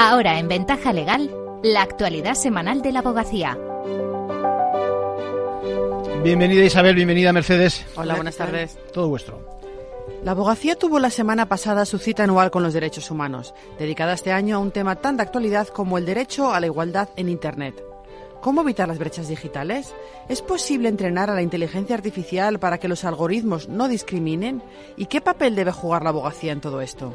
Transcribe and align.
Ahora 0.00 0.38
en 0.38 0.46
Ventaja 0.46 0.92
Legal, 0.92 1.28
la 1.64 1.82
actualidad 1.82 2.34
semanal 2.34 2.82
de 2.82 2.92
la 2.92 3.00
abogacía. 3.00 3.58
Bienvenida 6.22 6.62
Isabel, 6.64 6.94
bienvenida 6.94 7.32
Mercedes. 7.32 7.84
Hola, 7.96 8.14
buenas 8.14 8.36
tardes. 8.36 8.78
Todo 8.92 9.08
vuestro. 9.08 9.40
La 10.22 10.30
abogacía 10.30 10.76
tuvo 10.76 11.00
la 11.00 11.10
semana 11.10 11.48
pasada 11.48 11.84
su 11.84 11.98
cita 11.98 12.22
anual 12.22 12.52
con 12.52 12.62
los 12.62 12.74
derechos 12.74 13.10
humanos, 13.10 13.54
dedicada 13.76 14.12
este 14.12 14.30
año 14.30 14.54
a 14.54 14.60
un 14.60 14.70
tema 14.70 14.94
tan 14.94 15.16
de 15.16 15.24
actualidad 15.24 15.66
como 15.66 15.98
el 15.98 16.06
derecho 16.06 16.54
a 16.54 16.60
la 16.60 16.66
igualdad 16.66 17.08
en 17.16 17.28
Internet. 17.28 17.74
¿Cómo 18.40 18.60
evitar 18.60 18.86
las 18.86 19.00
brechas 19.00 19.26
digitales? 19.26 19.96
¿Es 20.28 20.42
posible 20.42 20.88
entrenar 20.88 21.28
a 21.28 21.34
la 21.34 21.42
inteligencia 21.42 21.96
artificial 21.96 22.60
para 22.60 22.78
que 22.78 22.86
los 22.86 23.02
algoritmos 23.02 23.68
no 23.68 23.88
discriminen? 23.88 24.62
¿Y 24.96 25.06
qué 25.06 25.20
papel 25.20 25.56
debe 25.56 25.72
jugar 25.72 26.04
la 26.04 26.10
abogacía 26.10 26.52
en 26.52 26.60
todo 26.60 26.80
esto? 26.80 27.12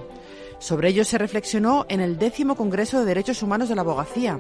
Sobre 0.64 0.88
ello 0.88 1.04
se 1.04 1.18
reflexionó 1.18 1.86
en 1.90 2.00
el 2.00 2.18
décimo 2.18 2.56
Congreso 2.56 2.98
de 2.98 3.06
Derechos 3.06 3.44
Humanos 3.44 3.68
de 3.68 3.76
la 3.76 3.82
Abogacía. 3.82 4.40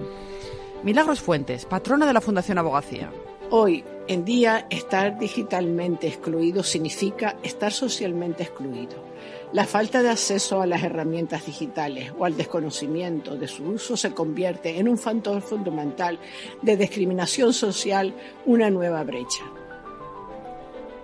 Milagros 0.81 1.20
Fuentes, 1.20 1.66
patrona 1.66 2.05
de 2.05 2.14
la 2.14 2.22
Fundación 2.22 2.58
Abogacía. 2.58 3.12
Hoy 3.50 3.84
en 4.08 4.23
día, 4.23 4.66
estar 4.70 5.20
digitalmente 5.20 6.08
excluido 6.08 6.64
significa 6.64 7.36
estar 7.44 7.73
socialmente 7.73 8.44
excluido. 8.44 9.04
La 9.52 9.66
falta 9.66 10.02
de 10.02 10.12
acceso 10.12 10.62
a 10.62 10.66
las 10.66 10.84
herramientas 10.84 11.45
digitales 11.45 12.14
o 12.17 12.23
al 12.23 12.38
desconocimiento 12.38 13.36
de 13.36 13.50
su 13.50 13.66
uso 13.66 13.98
se 13.98 14.14
convierte 14.14 14.80
en 14.80 14.88
un 14.88 14.98
factor 14.98 15.42
fundamental 15.42 16.20
de 16.62 16.78
discriminación 16.78 17.52
social, 17.52 18.14
una 18.45 18.70
nueva 18.70 19.03
brecha 19.03 19.44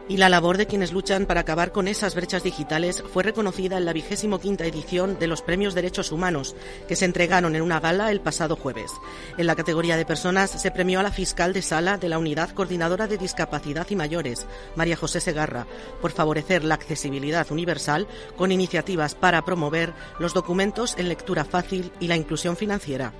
y 0.09 0.17
la 0.17 0.27
labor 0.27 0.57
de 0.57 0.65
quienes 0.65 0.91
luchan 0.91 1.27
para 1.27 1.41
acabar 1.41 1.71
con 1.71 1.87
esas 1.87 2.15
brechas 2.15 2.43
digitales 2.43 3.03
fue 3.13 3.23
reconocida 3.23 3.77
en 3.77 3.85
la 3.85 3.93
vigésimo 3.93 4.39
quinta 4.39 4.65
edición 4.65 5.17
de 5.19 5.27
los 5.27 5.43
Premios 5.43 5.75
Derechos 5.75 6.11
Humanos, 6.11 6.55
que 6.87 6.95
se 6.95 7.05
entregaron 7.05 7.55
en 7.55 7.61
una 7.61 7.79
gala 7.79 8.11
el 8.11 8.19
pasado 8.19 8.55
jueves. 8.55 8.91
En 9.37 9.45
la 9.45 9.55
categoría 9.55 9.97
de 9.97 10.05
personas 10.05 10.49
se 10.49 10.71
premió 10.71 10.99
a 10.99 11.03
la 11.03 11.11
fiscal 11.11 11.53
de 11.53 11.61
sala 11.61 11.97
de 11.99 12.09
la 12.09 12.17
Unidad 12.17 12.49
Coordinadora 12.49 13.05
de 13.05 13.19
Discapacidad 13.19 13.85
y 13.87 13.95
Mayores, 13.95 14.47
María 14.75 14.97
José 14.97 15.21
Segarra, 15.21 15.67
por 16.01 16.11
favorecer 16.11 16.63
la 16.63 16.73
accesibilidad 16.73 17.49
universal 17.51 18.07
con 18.35 18.51
iniciativas 18.51 19.13
para 19.13 19.45
promover 19.45 19.93
los 20.17 20.33
documentos 20.33 20.95
en 20.97 21.07
lectura 21.07 21.45
fácil 21.45 21.91
y 21.99 22.07
la 22.07 22.17
inclusión 22.17 22.57
financiera. 22.57 23.13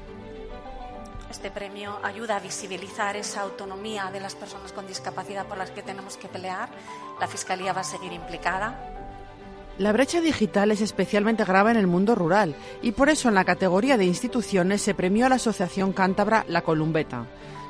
Este 1.29 1.51
premio 1.51 1.99
ayuda 2.03 2.37
a 2.37 2.39
visibilizar 2.39 3.15
esa 3.15 3.41
autonomía 3.41 4.09
de 4.11 4.19
las 4.19 4.33
personas 4.33 4.73
con 4.73 4.87
discapacidad 4.87 5.45
por 5.45 5.59
las 5.59 5.69
que 5.69 5.83
tenemos 5.83 6.17
que 6.17 6.27
pelear. 6.27 6.69
La 7.19 7.27
Fiscalía 7.27 7.71
va 7.71 7.81
a 7.81 7.83
seguir 7.83 8.11
implicada. 8.11 8.95
La 9.77 9.91
brecha 9.91 10.21
digital 10.21 10.71
es 10.71 10.81
especialmente 10.81 11.45
grave 11.45 11.71
en 11.71 11.77
el 11.77 11.87
mundo 11.87 12.15
rural 12.15 12.55
y 12.81 12.91
por 12.91 13.09
eso 13.09 13.29
en 13.29 13.35
la 13.35 13.45
categoría 13.45 13.95
de 13.95 14.05
instituciones 14.05 14.81
se 14.81 14.95
premió 14.95 15.27
a 15.27 15.29
la 15.29 15.35
Asociación 15.35 15.93
Cántabra 15.93 16.45
La 16.49 16.63
Columbeta, 16.63 17.27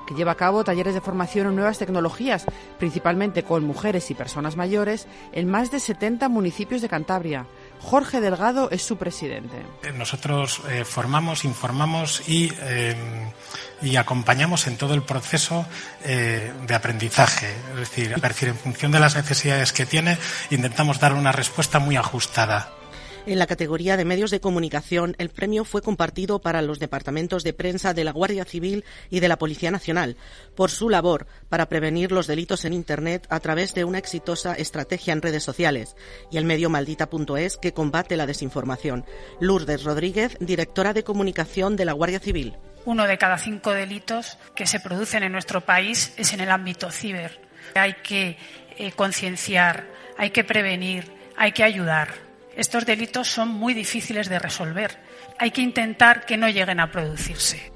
que 0.08 0.16
lleva 0.16 0.32
a 0.32 0.36
cabo 0.36 0.64
talleres 0.64 0.96
de 0.96 1.02
formación 1.02 1.48
en 1.48 1.56
nuevas 1.56 1.78
tecnologías, 1.78 2.46
principalmente 2.80 3.44
con 3.44 3.64
mujeres 3.64 4.10
y 4.10 4.16
personas 4.16 4.56
mayores, 4.56 5.06
en 5.34 5.52
más 5.52 5.70
de 5.70 5.80
70 5.80 6.30
municipios 6.30 6.82
de 6.82 6.90
Cantabria. 6.90 7.46
Jorge 7.82 8.22
Delgado 8.22 8.70
es 8.72 8.84
su 8.84 8.98
presidente. 8.98 9.66
Nosotros 9.96 10.62
eh, 10.70 10.84
formamos, 10.86 11.46
informamos 11.46 12.28
y, 12.28 12.52
eh, 12.62 12.96
y, 13.82 13.96
acompañamos 13.96 14.68
en 14.68 14.78
todo 14.78 14.94
el 14.94 15.04
proceso 15.04 15.66
eh, 16.04 16.52
de 16.68 16.76
aprendizaje. 16.76 17.56
Es 17.72 17.80
decir, 17.80 18.16
en 18.48 18.58
función 18.58 18.92
de 18.92 19.00
las 19.00 19.16
necesidades 19.16 19.74
que 19.74 19.86
tiene, 19.86 20.18
intentamos 20.50 21.00
dar 21.00 21.14
una 21.14 21.32
respuesta 21.32 21.80
muy 21.80 21.96
ajustada. 21.96 22.79
En 23.26 23.38
la 23.38 23.48
categoría 23.48 23.98
de 23.98 24.06
medios 24.06 24.32
de 24.32 24.40
comunicación, 24.40 25.16
el 25.20 25.30
premio 25.30 25.66
fue 25.66 25.82
compartido 25.82 26.40
para 26.40 26.62
los 26.62 26.80
departamentos 26.80 27.44
de 27.44 27.54
prensa 27.54 27.94
de 27.94 28.04
la 28.04 28.12
Guardia 28.12 28.46
Civil 28.46 28.86
y 29.10 29.20
de 29.20 29.28
la 29.28 29.38
Policía 29.38 29.72
Nacional 29.72 30.16
por 30.56 30.72
su 30.72 30.90
labor 30.90 31.28
para 31.50 31.70
prevenir 31.70 32.12
los 32.12 32.28
delitos 32.28 32.66
en 32.66 32.74
Internet 32.74 33.28
a 33.30 33.40
través 33.40 33.74
de 33.74 33.84
una 33.84 33.98
exitosa 33.98 34.54
estrategia 34.54 35.14
en 35.14 35.22
redes 35.22 35.44
sociales 35.44 35.96
y 36.32 36.38
el 36.38 36.46
medio 36.46 36.70
maldita.es 36.70 37.58
que 37.58 37.74
combate 37.74 38.18
la 38.18 38.26
desinformación. 38.26 39.06
Lourdes 39.40 39.84
Rodríguez, 39.84 40.38
directora 40.40 40.94
de 40.94 41.04
comunicación 41.04 41.76
de 41.76 41.86
la 41.86 41.94
Guardia 41.94 42.20
Civil. 42.20 42.58
Uno 42.86 43.06
de 43.06 43.18
cada 43.18 43.38
cinco 43.38 43.72
delitos 43.72 44.38
que 44.56 44.66
se 44.66 44.80
producen 44.80 45.24
en 45.24 45.34
nuestro 45.34 45.62
país 45.62 46.14
es 46.18 46.34
en 46.34 46.40
el 46.40 46.50
ámbito 46.50 46.90
ciber. 46.90 47.40
Hay 47.76 47.96
que 48.02 48.38
eh, 48.78 48.92
concienciar, 48.94 49.88
hay 50.18 50.32
que 50.32 50.44
prevenir, 50.44 51.12
hay 51.36 51.52
que 51.52 51.64
ayudar. 51.64 52.29
Estos 52.56 52.86
delitos 52.86 53.32
son 53.32 53.50
muy 53.50 53.74
difíciles 53.74 54.30
de 54.30 54.40
resolver. 54.40 54.98
Hay 55.38 55.52
que 55.52 55.62
intentar 55.62 56.26
que 56.26 56.38
no 56.38 56.50
lleguen 56.50 56.80
a 56.80 56.92
producirse. 56.92 57.72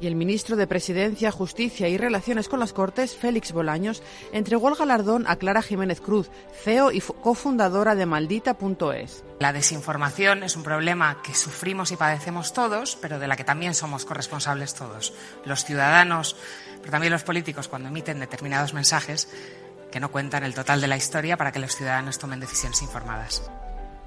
Y 0.00 0.06
el 0.06 0.14
ministro 0.14 0.56
de 0.56 0.68
Presidencia, 0.68 1.32
Justicia 1.32 1.88
y 1.88 1.98
Relaciones 1.98 2.48
con 2.48 2.60
las 2.60 2.72
Cortes, 2.72 3.16
Félix 3.16 3.52
Bolaños, 3.52 4.02
entregó 4.32 4.68
el 4.68 4.76
galardón 4.76 5.24
a 5.26 5.36
Clara 5.36 5.60
Jiménez 5.60 6.00
Cruz, 6.00 6.30
CEO 6.62 6.92
y 6.92 7.00
cofundadora 7.00 7.96
de 7.96 8.06
Maldita.es. 8.06 9.24
La 9.40 9.52
desinformación 9.52 10.44
es 10.44 10.54
un 10.54 10.62
problema 10.62 11.20
que 11.22 11.34
sufrimos 11.34 11.90
y 11.90 11.96
padecemos 11.96 12.52
todos, 12.52 12.96
pero 13.00 13.18
de 13.18 13.26
la 13.26 13.36
que 13.36 13.44
también 13.44 13.74
somos 13.74 14.04
corresponsables 14.04 14.74
todos. 14.74 15.14
Los 15.44 15.64
ciudadanos, 15.64 16.36
pero 16.80 16.92
también 16.92 17.12
los 17.12 17.24
políticos, 17.24 17.66
cuando 17.66 17.88
emiten 17.88 18.20
determinados 18.20 18.74
mensajes 18.74 19.28
que 19.90 20.00
no 20.00 20.12
cuentan 20.12 20.44
el 20.44 20.54
total 20.54 20.80
de 20.80 20.88
la 20.88 20.96
historia 20.96 21.36
para 21.36 21.50
que 21.50 21.58
los 21.58 21.74
ciudadanos 21.74 22.18
tomen 22.18 22.40
decisiones 22.40 22.82
informadas. 22.82 23.42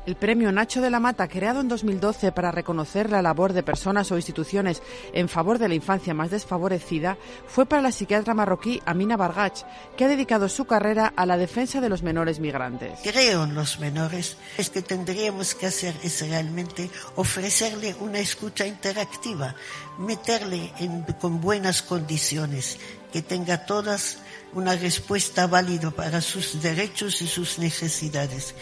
El 0.08 0.16
premio 0.16 0.52
Nacho 0.52 0.82
de 0.82 0.90
la 0.90 1.00
Mata, 1.00 1.28
creado 1.28 1.62
en 1.62 1.68
2012 1.68 2.32
para 2.32 2.50
reconocer 2.50 3.12
la 3.12 3.22
labor 3.22 3.54
de 3.54 3.62
personas 3.62 4.12
o 4.12 4.16
instituciones 4.16 4.82
en 5.14 5.30
favor 5.30 5.60
de 5.60 5.68
la 5.68 5.76
infancia 5.76 6.16
más 6.16 6.32
desfavorecida, 6.32 7.20
fue 7.46 7.68
para 7.68 7.84
la 7.84 7.92
psiquiatra 7.92 8.34
marroquí 8.34 8.82
Amina 8.88 9.16
Bargach, 9.16 9.64
que 9.96 10.06
ha 10.06 10.08
dedicado 10.08 10.50
su 10.50 10.66
carrera 10.66 11.14
a 11.16 11.28
la 11.28 11.38
defensa 11.38 11.82
de 11.82 11.90
los 11.90 12.02
menores 12.02 12.40
migrantes. 12.40 13.00
Creo 13.04 13.44
en 13.44 13.54
los 13.54 13.80
menores. 13.80 14.38
Es 14.58 14.72
que 14.72 14.82
tendríamos 14.82 15.54
que 15.54 15.68
hacer 15.68 15.94
es 16.02 16.28
realmente 16.28 16.90
ofrecerle 17.16 17.96
una 18.00 18.18
escucha 18.18 18.66
interactiva, 18.66 19.54
meterle 20.00 20.74
con 21.20 21.42
buenas 21.42 21.84
condiciones, 21.84 22.80
que 23.14 23.22
tenga 23.22 23.68
todas 23.68 24.18
una 24.54 24.76
respuesta 24.76 25.46
válida 25.46 25.92
para 25.92 26.22
sus 26.22 26.60
derechos 26.60 27.22
y 27.22 27.28
sus 27.28 27.60
necesidades. 27.60 28.56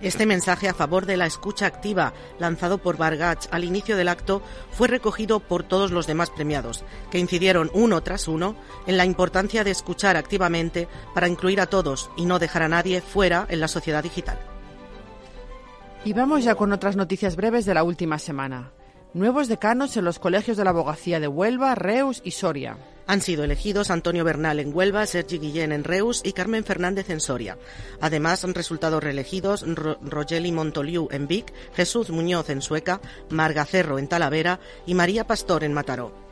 Este 0.00 0.26
mensaje 0.26 0.68
a 0.68 0.74
favor 0.74 1.06
de 1.06 1.16
la 1.16 1.26
escucha 1.26 1.66
activa, 1.66 2.12
lanzado 2.38 2.78
por 2.78 2.96
Bargach 2.96 3.48
al 3.50 3.64
inicio 3.64 3.96
del 3.96 4.08
acto, 4.08 4.42
fue 4.70 4.86
recogido 4.86 5.40
por 5.40 5.64
todos 5.64 5.90
los 5.90 6.06
demás 6.06 6.30
premiados, 6.30 6.84
que 7.10 7.18
incidieron 7.18 7.70
uno 7.74 8.00
tras 8.02 8.28
uno 8.28 8.54
en 8.86 8.96
la 8.96 9.04
importancia 9.04 9.64
de 9.64 9.72
escuchar 9.72 10.16
activamente 10.16 10.86
para 11.14 11.26
incluir 11.26 11.60
a 11.60 11.66
todos 11.66 12.10
y 12.16 12.26
no 12.26 12.38
dejar 12.38 12.62
a 12.62 12.68
nadie 12.68 13.00
fuera 13.00 13.46
en 13.48 13.58
la 13.58 13.66
sociedad 13.66 14.02
digital. 14.02 14.38
Y 16.04 16.12
vamos 16.12 16.44
ya 16.44 16.54
con 16.54 16.72
otras 16.72 16.94
noticias 16.94 17.34
breves 17.34 17.66
de 17.66 17.74
la 17.74 17.82
última 17.82 18.20
semana. 18.20 18.70
Nuevos 19.14 19.48
decanos 19.48 19.96
en 19.96 20.04
los 20.04 20.20
colegios 20.20 20.56
de 20.56 20.64
la 20.64 20.70
abogacía 20.70 21.18
de 21.18 21.26
Huelva, 21.26 21.74
Reus 21.74 22.20
y 22.24 22.30
Soria. 22.30 22.76
Han 23.08 23.22
sido 23.22 23.42
elegidos 23.42 23.90
Antonio 23.90 24.22
Bernal 24.22 24.60
en 24.60 24.76
Huelva, 24.76 25.06
Sergi 25.06 25.38
Guillén 25.38 25.72
en 25.72 25.82
Reus 25.82 26.20
y 26.22 26.34
Carmen 26.34 26.62
Fernández 26.62 27.08
en 27.08 27.20
Soria. 27.20 27.56
Además, 28.02 28.44
han 28.44 28.52
resultado 28.52 29.00
reelegidos 29.00 29.64
Rogeli 29.66 30.52
Montoliu 30.52 31.08
en 31.10 31.26
Vic, 31.26 31.50
Jesús 31.74 32.10
Muñoz 32.10 32.50
en 32.50 32.60
Sueca, 32.60 33.00
Marga 33.30 33.64
Cerro 33.64 33.98
en 33.98 34.08
Talavera 34.08 34.60
y 34.84 34.92
María 34.92 35.26
Pastor 35.26 35.64
en 35.64 35.72
Mataró. 35.72 36.27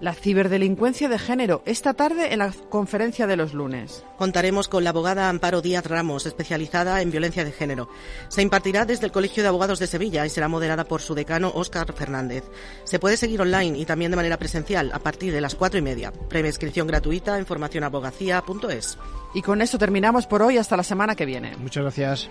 La 0.00 0.12
ciberdelincuencia 0.12 1.08
de 1.08 1.18
género, 1.18 1.62
esta 1.64 1.94
tarde 1.94 2.32
en 2.32 2.40
la 2.40 2.52
conferencia 2.68 3.26
de 3.26 3.36
los 3.36 3.54
lunes. 3.54 4.04
Contaremos 4.18 4.68
con 4.68 4.84
la 4.84 4.90
abogada 4.90 5.28
Amparo 5.28 5.62
Díaz 5.62 5.86
Ramos, 5.86 6.26
especializada 6.26 7.00
en 7.00 7.10
violencia 7.10 7.44
de 7.44 7.52
género. 7.52 7.88
Se 8.28 8.42
impartirá 8.42 8.84
desde 8.84 9.06
el 9.06 9.12
Colegio 9.12 9.42
de 9.42 9.48
Abogados 9.48 9.78
de 9.78 9.86
Sevilla 9.86 10.26
y 10.26 10.30
será 10.30 10.48
moderada 10.48 10.84
por 10.84 11.00
su 11.00 11.14
decano 11.14 11.52
Óscar 11.54 11.92
Fernández. 11.92 12.44
Se 12.84 12.98
puede 12.98 13.16
seguir 13.16 13.40
online 13.40 13.78
y 13.78 13.84
también 13.84 14.10
de 14.10 14.16
manera 14.16 14.36
presencial 14.36 14.90
a 14.92 14.98
partir 14.98 15.32
de 15.32 15.40
las 15.40 15.54
cuatro 15.54 15.78
y 15.78 15.82
media. 15.82 16.12
Previa 16.28 16.48
inscripción 16.50 16.86
gratuita 16.86 17.38
en 17.38 17.46
formacionabogacía.es. 17.46 18.98
Y 19.34 19.42
con 19.42 19.62
esto 19.62 19.78
terminamos 19.78 20.26
por 20.26 20.42
hoy 20.42 20.58
hasta 20.58 20.76
la 20.76 20.82
semana 20.82 21.14
que 21.14 21.26
viene. 21.26 21.56
Muchas 21.56 21.82
gracias. 21.82 22.30